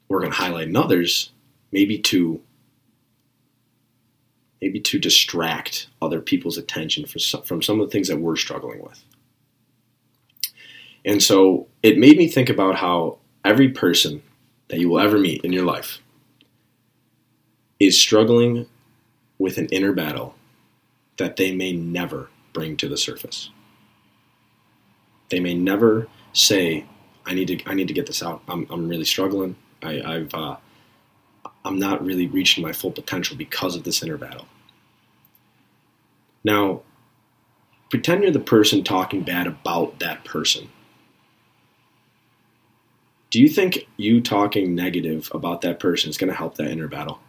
We're 0.07 0.19
going 0.19 0.33
to 0.33 0.37
highlight 0.37 0.67
in 0.67 0.75
others, 0.75 1.31
maybe 1.71 1.97
to 2.13 2.43
maybe 4.61 4.79
to 4.79 4.99
distract 4.99 5.87
other 6.01 6.19
people's 6.19 6.57
attention 6.57 7.05
some, 7.19 7.43
from 7.43 7.61
some 7.61 7.79
of 7.79 7.87
the 7.87 7.91
things 7.91 8.07
that 8.07 8.19
we're 8.19 8.35
struggling 8.35 8.81
with. 8.81 9.03
And 11.05 11.21
so 11.21 11.67
it 11.83 11.97
made 11.97 12.17
me 12.17 12.27
think 12.27 12.49
about 12.49 12.75
how 12.75 13.19
every 13.45 13.69
person 13.69 14.23
that 14.69 14.79
you 14.79 14.89
will 14.89 14.99
ever 14.99 15.17
meet 15.17 15.43
in 15.45 15.53
your 15.53 15.65
life 15.65 15.99
is 17.79 17.99
struggling 17.99 18.65
with 19.37 19.57
an 19.57 19.67
inner 19.67 19.93
battle 19.93 20.35
that 21.17 21.37
they 21.37 21.55
may 21.55 21.71
never 21.71 22.29
bring 22.53 22.75
to 22.77 22.87
the 22.87 22.97
surface. 22.97 23.49
They 25.29 25.39
may 25.39 25.53
never 25.53 26.07
say, 26.33 26.85
"I 27.25 27.33
need 27.33 27.47
to, 27.47 27.69
I 27.69 27.73
need 27.73 27.87
to 27.87 27.93
get 27.93 28.07
this 28.07 28.23
out. 28.23 28.41
I'm, 28.47 28.65
I'm 28.69 28.87
really 28.87 29.05
struggling. 29.05 29.55
I, 29.83 30.01
I've, 30.01 30.33
uh, 30.33 30.57
I'm 31.67 31.79
not 31.79 32.03
really 32.03 32.27
reaching 32.27 32.63
my 32.63 32.73
full 32.73 32.91
potential 32.91 33.37
because 33.37 33.75
of 33.75 33.83
this 33.83 34.01
inner 34.01 34.17
battle. 34.17 34.47
Now, 36.43 36.81
pretend 37.89 38.23
you're 38.23 38.31
the 38.31 38.39
person 38.39 38.83
talking 38.83 39.23
bad 39.23 39.47
about 39.47 39.99
that 39.99 40.23
person. 40.23 40.69
Do 43.29 43.41
you 43.41 43.49
think 43.49 43.87
you 43.97 44.21
talking 44.21 44.73
negative 44.73 45.29
about 45.33 45.61
that 45.61 45.79
person 45.79 46.09
is 46.09 46.17
going 46.17 46.31
to 46.31 46.37
help 46.37 46.55
that 46.55 46.71
inner 46.71 46.87
battle? 46.87 47.19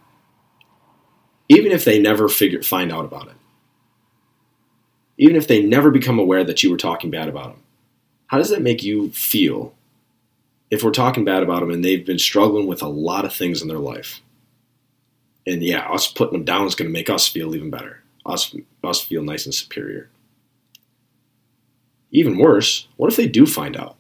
Even 1.49 1.73
if 1.73 1.85
they 1.85 1.99
never 1.99 2.29
figure 2.29 2.63
find 2.63 2.93
out 2.93 3.05
about 3.05 3.27
it. 3.27 3.35
Even 5.17 5.35
if 5.35 5.49
they 5.49 5.61
never 5.61 5.91
become 5.91 6.19
aware 6.21 6.45
that 6.45 6.63
you 6.63 6.71
were 6.71 6.77
talking 6.77 7.11
bad 7.11 7.29
about 7.29 7.53
them. 7.53 7.63
How 8.29 8.39
does 8.39 8.51
that 8.51 8.63
make 8.63 8.85
you 8.85 9.11
feel 9.11 9.75
if 10.71 10.85
we're 10.85 10.91
talking 10.93 11.25
bad 11.25 11.43
about 11.43 11.61
them 11.61 11.71
and 11.71 11.85
they've 11.85 12.07
been 12.07 12.19
struggling 12.19 12.69
with 12.69 12.83
a 12.83 12.89
lot 12.89 13.25
of 13.25 13.35
things 13.35 13.61
in 13.61 13.69
their 13.69 13.79
life? 13.79 14.21
And 15.49 15.63
yeah, 15.63 15.89
us 15.89 16.07
putting 16.13 16.35
them 16.35 16.45
down 16.45 16.67
is 16.67 16.75
going 16.75 16.91
to 16.91 16.93
make 16.93 17.09
us 17.09 17.27
feel 17.27 17.55
even 17.55 17.71
better. 17.71 18.03
Us, 18.27 18.55
us 18.85 19.01
feel 19.01 19.23
nice 19.23 19.47
and 19.47 19.55
superior. 19.55 20.11
Even 22.11 22.37
worse, 22.37 22.87
what 22.97 23.11
if 23.11 23.17
they 23.17 23.27
do 23.27 23.47
find 23.47 23.75
out? 23.75 23.97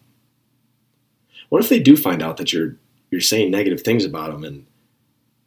What 1.49 1.63
if 1.63 1.71
they 1.71 1.81
do 1.81 1.97
find 1.97 2.23
out 2.23 2.37
that 2.37 2.53
you're 2.53 2.77
you're 3.11 3.23
saying 3.23 3.51
negative 3.51 3.81
things 3.81 4.05
about 4.05 4.31
them 4.31 4.45
and 4.45 4.67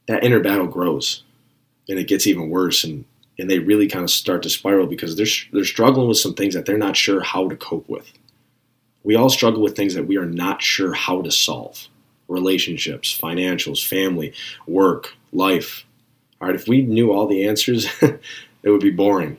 that 0.08 0.24
inner 0.24 0.40
battle 0.40 0.66
grows 0.66 1.24
and 1.88 2.00
it 2.00 2.08
gets 2.08 2.26
even 2.26 2.50
worse 2.50 2.84
and 2.84 3.06
and 3.38 3.50
they 3.50 3.60
really 3.60 3.88
kind 3.88 4.04
of 4.04 4.10
start 4.10 4.42
to 4.44 4.50
spiral 4.50 4.88
because 4.88 5.16
they're 5.16 5.28
they're 5.54 5.64
struggling 5.64 6.08
with 6.08 6.18
some 6.18 6.34
things 6.34 6.56
that 6.56 6.66
they're 6.66 6.78
not 6.80 6.98
sure 6.98 7.22
how 7.22 7.48
to 7.48 7.56
cope 7.56 7.88
with. 7.88 8.12
We 9.04 9.16
all 9.16 9.30
struggle 9.30 9.62
with 9.62 9.76
things 9.76 9.94
that 9.94 10.08
we 10.08 10.18
are 10.18 10.26
not 10.26 10.64
sure 10.64 10.94
how 10.94 11.22
to 11.22 11.32
solve. 11.32 11.88
Relationships, 12.28 13.16
financials, 13.16 13.86
family, 13.86 14.34
work, 14.66 15.16
life. 15.32 15.86
All 16.42 16.48
right, 16.48 16.56
if 16.56 16.68
we 16.68 16.82
knew 16.82 17.12
all 17.12 17.28
the 17.28 17.48
answers, 17.48 17.88
it 18.02 18.70
would 18.70 18.82
be 18.82 18.90
boring. 18.90 19.38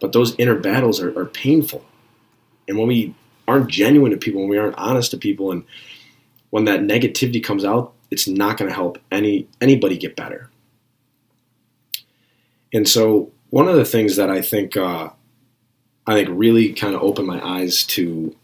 But 0.00 0.12
those 0.12 0.36
inner 0.36 0.54
battles 0.54 1.00
are, 1.00 1.18
are 1.18 1.24
painful. 1.24 1.84
And 2.68 2.78
when 2.78 2.86
we 2.86 3.14
aren't 3.48 3.68
genuine 3.68 4.12
to 4.12 4.18
people, 4.18 4.40
when 4.40 4.50
we 4.50 4.58
aren't 4.58 4.78
honest 4.78 5.10
to 5.12 5.16
people, 5.16 5.50
and 5.50 5.64
when 6.50 6.64
that 6.66 6.80
negativity 6.80 7.42
comes 7.42 7.64
out, 7.64 7.92
it's 8.10 8.28
not 8.28 8.56
going 8.56 8.68
to 8.68 8.74
help 8.74 8.98
any 9.10 9.48
anybody 9.60 9.96
get 9.96 10.14
better. 10.14 10.50
And 12.72 12.88
so, 12.88 13.32
one 13.50 13.68
of 13.68 13.76
the 13.76 13.84
things 13.84 14.16
that 14.16 14.30
I 14.30 14.42
think 14.42 14.76
uh, 14.76 15.10
I 16.06 16.14
think 16.14 16.28
really 16.30 16.72
kind 16.72 16.94
of 16.94 17.02
opened 17.02 17.26
my 17.26 17.44
eyes 17.44 17.84
to 17.84 18.34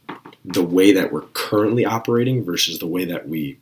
the 0.44 0.62
way 0.62 0.92
that 0.92 1.12
we're 1.12 1.22
currently 1.32 1.84
operating 1.84 2.44
versus 2.44 2.80
the 2.80 2.86
way 2.86 3.04
that 3.04 3.28
we 3.28 3.58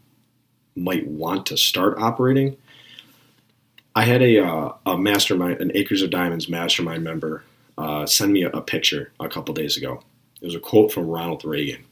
might 0.74 1.06
want 1.06 1.46
to 1.46 1.56
start 1.56 1.98
operating. 1.98 2.56
I 4.00 4.04
had 4.04 4.22
a, 4.22 4.42
uh, 4.42 4.72
a 4.86 4.96
mastermind, 4.96 5.60
an 5.60 5.72
Acres 5.74 6.00
of 6.00 6.08
Diamonds 6.08 6.48
mastermind 6.48 7.04
member, 7.04 7.44
uh, 7.76 8.06
send 8.06 8.32
me 8.32 8.44
a, 8.44 8.48
a 8.48 8.62
picture 8.62 9.12
a 9.20 9.28
couple 9.28 9.52
days 9.52 9.76
ago. 9.76 10.02
It 10.40 10.46
was 10.46 10.54
a 10.54 10.58
quote 10.58 10.90
from 10.90 11.06
Ronald 11.06 11.44
Reagan. 11.44 11.84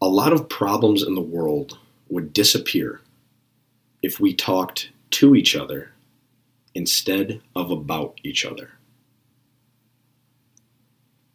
A 0.00 0.06
lot 0.06 0.32
of 0.32 0.48
problems 0.48 1.02
in 1.02 1.16
the 1.16 1.20
world 1.20 1.76
would 2.08 2.32
disappear 2.32 3.00
if 4.00 4.20
we 4.20 4.32
talked 4.32 4.90
to 5.10 5.34
each 5.34 5.56
other 5.56 5.90
instead 6.76 7.40
of 7.56 7.72
about 7.72 8.20
each 8.22 8.46
other. 8.46 8.74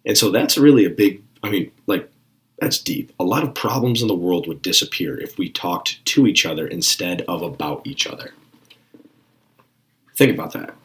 And 0.05 0.17
so 0.17 0.31
that's 0.31 0.57
really 0.57 0.85
a 0.85 0.89
big, 0.89 1.23
I 1.43 1.49
mean, 1.49 1.73
like, 1.87 2.09
that's 2.59 2.77
deep. 2.77 3.13
A 3.19 3.23
lot 3.23 3.43
of 3.43 3.53
problems 3.53 4.01
in 4.01 4.07
the 4.07 4.15
world 4.15 4.47
would 4.47 4.61
disappear 4.61 5.17
if 5.19 5.37
we 5.37 5.49
talked 5.49 6.03
to 6.05 6.27
each 6.27 6.45
other 6.45 6.67
instead 6.67 7.21
of 7.23 7.41
about 7.41 7.85
each 7.85 8.05
other. 8.05 8.33
Think 10.17 10.33
about 10.33 10.53
that. 10.53 10.75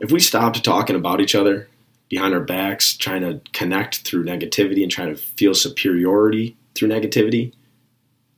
If 0.00 0.10
we 0.10 0.18
stopped 0.18 0.62
talking 0.64 0.96
about 0.96 1.20
each 1.20 1.34
other 1.34 1.68
behind 2.08 2.34
our 2.34 2.40
backs, 2.40 2.96
trying 2.96 3.22
to 3.22 3.40
connect 3.52 3.98
through 3.98 4.24
negativity 4.24 4.82
and 4.82 4.90
trying 4.90 5.14
to 5.14 5.16
feel 5.16 5.54
superiority 5.54 6.56
through 6.74 6.88
negativity, 6.88 7.52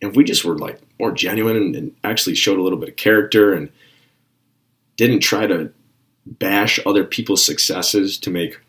and 0.03 0.11
if 0.11 0.17
we 0.17 0.25
just 0.25 0.45
were 0.45 0.59
like 0.59 0.81
more 1.01 1.13
genuine 1.13 1.57
and, 1.57 1.75
and 1.75 1.97
actually 2.05 2.35
showed 2.35 2.59
a 2.59 2.63
little 2.63 2.79
bit 2.79 2.91
of 2.91 2.97
character 2.97 3.55
and 3.55 3.71
didn't 4.97 5.21
try 5.21 5.47
to 5.47 5.73
bash 6.27 6.79
other 6.85 7.05
people's 7.05 7.45
successes 7.45 8.19
to 8.19 8.31
make 8.31 8.61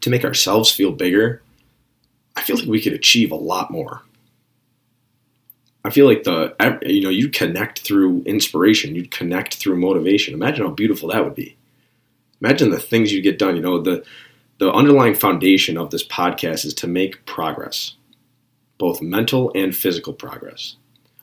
to 0.00 0.10
make 0.10 0.24
ourselves 0.24 0.70
feel 0.70 0.92
bigger, 0.92 1.42
I 2.36 2.42
feel 2.42 2.56
like 2.56 2.66
we 2.66 2.80
could 2.80 2.92
achieve 2.92 3.30
a 3.30 3.36
lot 3.36 3.70
more. 3.70 4.02
I 5.84 5.90
feel 5.90 6.06
like 6.06 6.24
the 6.24 6.54
you 6.86 7.02
know 7.02 7.10
you 7.10 7.28
connect 7.28 7.80
through 7.80 8.22
inspiration, 8.22 8.94
you'd 8.94 9.10
connect 9.10 9.56
through 9.56 9.76
motivation. 9.76 10.34
Imagine 10.34 10.64
how 10.64 10.72
beautiful 10.72 11.10
that 11.10 11.24
would 11.24 11.34
be. 11.34 11.56
Imagine 12.40 12.70
the 12.70 12.80
things 12.80 13.12
you'd 13.12 13.22
get 13.22 13.38
done. 13.38 13.56
You 13.56 13.62
know 13.62 13.80
the 13.80 14.04
the 14.58 14.72
underlying 14.72 15.14
foundation 15.14 15.76
of 15.76 15.90
this 15.90 16.06
podcast 16.06 16.64
is 16.64 16.74
to 16.74 16.86
make 16.86 17.26
progress, 17.26 17.96
both 18.78 19.02
mental 19.02 19.52
and 19.54 19.76
physical 19.76 20.12
progress. 20.12 20.76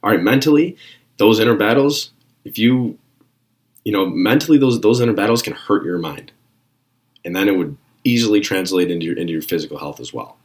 All 0.03 0.11
right, 0.11 0.21
mentally, 0.21 0.77
those 1.17 1.39
inner 1.39 1.55
battles. 1.55 2.11
If 2.45 2.59
you 2.59 2.99
you 3.83 3.91
know 3.91 4.05
mentally 4.05 4.59
those 4.59 4.79
those 4.81 5.01
inner 5.01 5.13
battles 5.13 5.41
can 5.41 5.53
hurt 5.53 5.83
your 5.83 5.97
mind, 5.97 6.31
and 7.25 7.35
then 7.35 7.47
it 7.47 7.57
would 7.57 7.77
easily 8.03 8.41
translate 8.41 8.91
into 8.91 9.07
your 9.07 9.17
into 9.17 9.33
your 9.33 9.41
physical 9.41 9.79
health 9.79 9.99
as 9.99 10.13
well. 10.13 10.37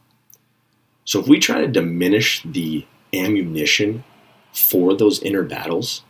So 1.07 1.21
if 1.21 1.27
we 1.27 1.39
try 1.39 1.61
to 1.61 1.67
diminish 1.69 2.43
the 2.43 2.85
ammunition 3.13 4.03
for 4.51 4.93
those 4.93 5.21
inner 5.21 5.41
battles, 5.41 6.03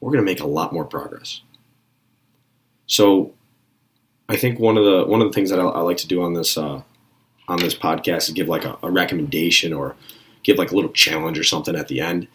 we're 0.00 0.10
going 0.10 0.24
to 0.24 0.30
make 0.30 0.40
a 0.40 0.46
lot 0.46 0.72
more 0.72 0.84
progress. 0.84 1.40
So 2.86 3.32
I 4.28 4.36
think 4.36 4.58
one 4.58 4.76
of 4.76 4.84
the 4.84 5.04
one 5.06 5.22
of 5.22 5.28
the 5.28 5.32
things 5.32 5.50
that 5.50 5.60
I, 5.60 5.62
I 5.62 5.80
like 5.82 5.98
to 5.98 6.08
do 6.08 6.20
on 6.20 6.34
this 6.34 6.58
uh, 6.58 6.82
on 7.46 7.58
this 7.60 7.76
podcast 7.76 8.28
is 8.28 8.30
give 8.30 8.48
like 8.48 8.64
a, 8.64 8.76
a 8.82 8.90
recommendation 8.90 9.72
or 9.72 9.94
give 10.42 10.58
like 10.58 10.72
a 10.72 10.74
little 10.74 10.90
challenge 10.90 11.38
or 11.38 11.44
something 11.44 11.76
at 11.76 11.86
the 11.86 12.00
end. 12.00 12.26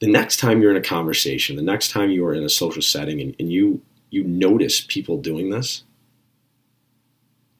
The 0.00 0.08
next 0.10 0.36
time 0.40 0.60
you're 0.60 0.72
in 0.72 0.76
a 0.76 0.82
conversation, 0.82 1.56
the 1.56 1.62
next 1.62 1.90
time 1.90 2.10
you 2.10 2.22
are 2.26 2.34
in 2.34 2.42
a 2.42 2.50
social 2.50 2.82
setting 2.82 3.22
and, 3.22 3.34
and 3.40 3.50
you 3.50 3.80
you 4.10 4.24
notice 4.24 4.82
people 4.82 5.16
doing 5.16 5.48
this, 5.48 5.84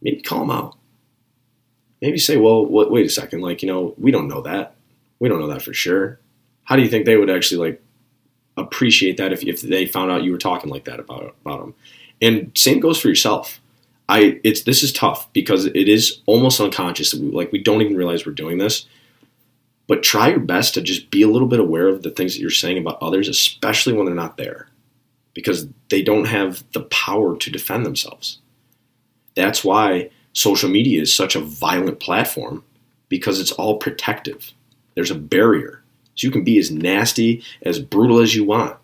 maybe 0.02 0.20
call 0.20 0.40
them 0.40 0.50
out. 0.50 0.75
Maybe 2.03 2.19
say, 2.19 2.37
well, 2.37 2.67
wait 2.67 3.07
a 3.07 3.11
second, 3.11 3.41
like, 3.41 3.62
you 3.62 3.69
know, 3.69 3.95
we 3.97 4.11
don't 4.11 4.29
know 4.29 4.43
that. 4.43 4.75
We 5.19 5.29
don't 5.29 5.41
know 5.41 5.49
that 5.49 5.62
for 5.62 5.73
sure. 5.73 6.21
How 6.65 6.76
do 6.76 6.83
you 6.83 6.88
think 6.88 7.07
they 7.07 7.17
would 7.17 7.31
actually 7.31 7.71
like 7.71 7.83
appreciate 8.57 9.17
that 9.17 9.33
if, 9.33 9.43
if 9.45 9.62
they 9.62 9.87
found 9.87 10.11
out 10.11 10.23
you 10.23 10.33
were 10.33 10.38
talking 10.38 10.71
like 10.71 10.85
that 10.85 11.00
about 11.00 11.35
about 11.45 11.61
them? 11.61 11.75
And 12.21 12.50
same 12.55 12.81
goes 12.81 13.00
for 13.00 13.09
yourself. 13.09 13.61
I 14.09 14.41
it's 14.45 14.62
this 14.62 14.83
is 14.83 14.93
tough 14.93 15.33
because 15.33 15.67
it 15.67 15.88
is 15.88 16.21
almost 16.26 16.61
unconscious. 16.61 17.15
Like 17.15 17.50
we 17.50 17.62
don't 17.62 17.83
even 17.83 17.97
realize 17.97 18.26
we're 18.26 18.33
doing 18.33 18.59
this. 18.59 18.87
But 19.88 20.03
try 20.03 20.31
your 20.31 20.41
best 20.41 20.75
to 20.75 20.83
just 20.83 21.11
be 21.11 21.23
a 21.23 21.29
little 21.29 21.47
bit 21.47 21.61
aware 21.61 21.87
of 21.87 22.03
the 22.03 22.11
things 22.11 22.35
that 22.35 22.41
you're 22.41 22.50
saying 22.50 22.76
about 22.76 23.00
others, 23.00 23.29
especially 23.29 23.93
when 23.93 24.05
they're 24.05 24.15
not 24.15 24.37
there 24.37 24.69
because 25.33 25.69
they 25.91 26.03
don't 26.03 26.25
have 26.25 26.65
the 26.73 26.81
power 26.85 27.37
to 27.37 27.50
defend 27.50 27.85
themselves. 27.85 28.38
That's 29.35 29.62
why 29.62 30.11
social 30.37 30.69
media 30.69 31.00
is 31.00 31.14
such 31.14 31.35
a 31.35 31.40
violent 31.40 31.99
platform 31.99 32.62
because 33.09 33.40
it's 33.40 33.52
all 33.52 33.78
protective. 33.78 34.52
There's 34.95 35.11
a 35.11 35.14
barrier. 35.14 35.83
So 36.14 36.26
you 36.26 36.31
can 36.31 36.45
be 36.45 36.59
as 36.59 36.71
nasty, 36.71 37.43
as 37.62 37.78
brutal 37.78 38.21
as 38.21 38.35
you 38.35 38.45
want. 38.45 38.76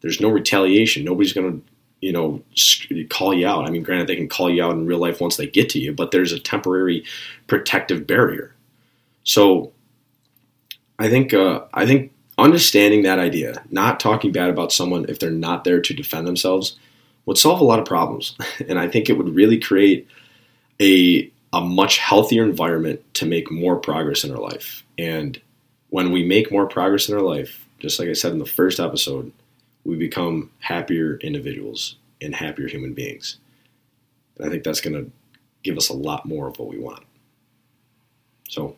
There's 0.00 0.20
no 0.20 0.28
retaliation. 0.28 1.04
Nobody's 1.04 1.32
going 1.32 1.60
to, 1.60 1.66
you 2.00 2.12
know, 2.12 2.42
call 3.08 3.32
you 3.32 3.46
out. 3.46 3.66
I 3.66 3.70
mean, 3.70 3.84
granted, 3.84 4.08
they 4.08 4.16
can 4.16 4.28
call 4.28 4.50
you 4.50 4.64
out 4.64 4.72
in 4.72 4.86
real 4.86 4.98
life 4.98 5.20
once 5.20 5.36
they 5.36 5.46
get 5.46 5.68
to 5.70 5.78
you, 5.78 5.92
but 5.92 6.10
there's 6.10 6.32
a 6.32 6.40
temporary 6.40 7.04
protective 7.46 8.04
barrier. 8.04 8.52
So 9.22 9.72
I 10.98 11.08
think 11.08 11.32
uh, 11.32 11.66
I 11.72 11.86
think 11.86 12.12
understanding 12.36 13.04
that 13.04 13.20
idea, 13.20 13.62
not 13.70 14.00
talking 14.00 14.32
bad 14.32 14.50
about 14.50 14.72
someone 14.72 15.06
if 15.08 15.20
they're 15.20 15.30
not 15.30 15.62
there 15.62 15.80
to 15.80 15.94
defend 15.94 16.26
themselves, 16.26 16.76
would 17.26 17.38
solve 17.38 17.60
a 17.60 17.64
lot 17.64 17.78
of 17.78 17.84
problems. 17.84 18.36
And 18.68 18.78
I 18.78 18.88
think 18.88 19.08
it 19.08 19.16
would 19.16 19.34
really 19.34 19.58
create 19.58 20.08
a, 20.80 21.30
a 21.52 21.60
much 21.60 21.98
healthier 21.98 22.44
environment 22.44 23.02
to 23.14 23.26
make 23.26 23.50
more 23.50 23.76
progress 23.76 24.24
in 24.24 24.30
our 24.30 24.40
life. 24.40 24.84
And 24.98 25.40
when 25.90 26.12
we 26.12 26.24
make 26.24 26.50
more 26.50 26.66
progress 26.66 27.08
in 27.08 27.14
our 27.14 27.22
life, 27.22 27.66
just 27.78 27.98
like 27.98 28.08
I 28.08 28.14
said 28.14 28.32
in 28.32 28.38
the 28.38 28.46
first 28.46 28.80
episode, 28.80 29.32
we 29.84 29.96
become 29.96 30.50
happier 30.58 31.16
individuals 31.18 31.96
and 32.20 32.34
happier 32.34 32.68
human 32.68 32.94
beings. 32.94 33.38
And 34.36 34.46
I 34.46 34.50
think 34.50 34.64
that's 34.64 34.80
going 34.80 35.04
to 35.04 35.10
give 35.62 35.76
us 35.76 35.88
a 35.88 35.94
lot 35.94 36.26
more 36.26 36.48
of 36.48 36.58
what 36.58 36.68
we 36.68 36.78
want. 36.78 37.04
So 38.48 38.76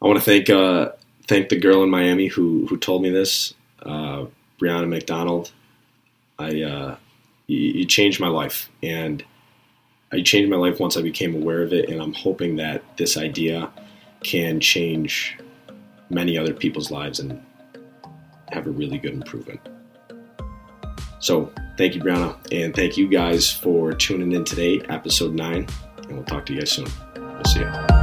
I 0.00 0.06
want 0.06 0.18
to 0.18 0.24
thank 0.24 0.48
uh, 0.48 0.92
thank 1.26 1.48
the 1.48 1.58
girl 1.58 1.82
in 1.82 1.90
Miami 1.90 2.28
who 2.28 2.66
who 2.66 2.76
told 2.76 3.02
me 3.02 3.10
this, 3.10 3.54
uh, 3.82 4.26
Brianna 4.60 4.88
McDonald. 4.88 5.52
I 6.38 6.62
uh, 6.62 6.96
you, 7.46 7.58
you 7.58 7.86
changed 7.86 8.20
my 8.20 8.28
life, 8.28 8.70
and 8.82 9.24
I 10.12 10.22
changed 10.22 10.50
my 10.50 10.56
life 10.56 10.80
once 10.80 10.96
I 10.96 11.02
became 11.02 11.34
aware 11.34 11.62
of 11.62 11.72
it, 11.72 11.88
and 11.88 12.00
I'm 12.00 12.12
hoping 12.12 12.56
that 12.56 12.82
this 12.96 13.16
idea 13.16 13.70
can 14.22 14.60
change 14.60 15.38
many 16.10 16.36
other 16.36 16.52
people's 16.52 16.90
lives 16.90 17.20
and 17.20 17.40
have 18.48 18.66
a 18.66 18.70
really 18.70 18.98
good 18.98 19.12
improvement. 19.12 19.60
So 21.20 21.52
thank 21.76 21.94
you, 21.94 22.00
Brianna, 22.00 22.36
and 22.50 22.74
thank 22.74 22.96
you 22.96 23.06
guys 23.06 23.50
for 23.50 23.92
tuning 23.92 24.32
in 24.32 24.44
today, 24.44 24.80
episode 24.88 25.34
nine, 25.34 25.68
and 25.98 26.12
we'll 26.12 26.24
talk 26.24 26.46
to 26.46 26.54
you 26.54 26.60
guys 26.60 26.72
soon. 26.72 26.88
We'll 27.14 27.44
see 27.44 27.60
you. 27.60 27.99